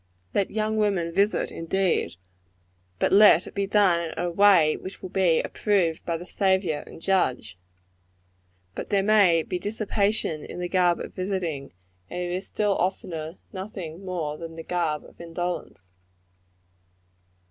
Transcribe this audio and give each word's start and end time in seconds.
Let 0.33 0.49
young 0.49 0.77
women 0.77 1.11
visit, 1.13 1.51
indeed, 1.51 2.15
but 2.97 3.11
lot 3.11 3.45
it 3.45 3.53
be 3.53 3.67
done 3.67 3.99
in 3.99 4.17
a 4.17 4.31
way 4.31 4.75
which 4.75 5.03
will 5.03 5.11
be 5.11 5.41
approved 5.41 6.03
by 6.07 6.17
the 6.17 6.25
Saviour 6.25 6.79
and 6.81 6.99
Judge. 6.99 7.55
But 8.73 8.89
there 8.89 9.03
may 9.03 9.43
be 9.43 9.59
dissipation 9.59 10.43
in 10.43 10.59
the 10.59 10.67
garb 10.67 10.99
of 10.99 11.13
visiting; 11.13 11.73
and 12.09 12.19
it 12.19 12.31
is 12.31 12.47
still 12.47 12.75
oftener 12.79 13.35
nothing 13.53 14.03
more 14.03 14.39
than 14.39 14.55
the 14.55 14.63
garb 14.63 15.03
of 15.05 15.21
indolence. 15.21 15.87